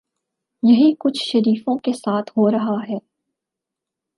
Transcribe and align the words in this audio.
یہی 0.63 0.93
کچھ 0.99 1.19
شریفوں 1.23 1.77
کے 1.77 1.93
ساتھ 1.93 2.31
ہو 2.37 2.51
رہا 2.51 2.75
ہے۔ 2.89 2.97